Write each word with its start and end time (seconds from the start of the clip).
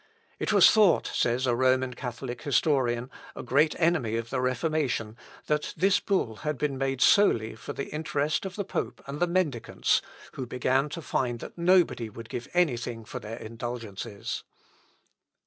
"It 0.39 0.51
was 0.51 0.71
thought," 0.71 1.05
says 1.13 1.45
a 1.45 1.53
Roman 1.55 1.93
Catholic 1.93 2.41
historian, 2.41 3.11
a 3.35 3.43
great 3.43 3.75
enemy 3.77 4.15
of 4.15 4.31
the 4.31 4.41
Reformation, 4.41 5.15
"that 5.45 5.75
this 5.77 5.99
bull 5.99 6.37
had 6.37 6.57
been 6.57 6.75
made 6.75 7.01
solely 7.01 7.53
for 7.53 7.73
the 7.73 7.89
interest 7.93 8.43
of 8.43 8.55
the 8.55 8.65
pope 8.65 9.03
and 9.05 9.19
the 9.19 9.27
mendicants, 9.27 10.01
who 10.33 10.47
began 10.47 10.89
to 10.89 11.03
find 11.03 11.37
that 11.41 11.55
nobody 11.55 12.09
would 12.09 12.29
give 12.29 12.47
anything 12.55 13.05
for 13.05 13.19
their 13.19 13.37
indulgences." 13.37 14.43